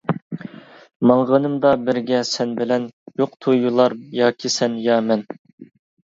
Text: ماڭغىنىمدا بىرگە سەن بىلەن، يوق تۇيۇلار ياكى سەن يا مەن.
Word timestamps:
ماڭغىنىمدا 1.11 1.73
بىرگە 1.89 2.21
سەن 2.31 2.55
بىلەن، 2.61 2.89
يوق 3.23 3.37
تۇيۇلار 3.47 3.97
ياكى 4.23 4.53
سەن 4.57 4.81
يا 4.89 4.99
مەن. 5.13 5.25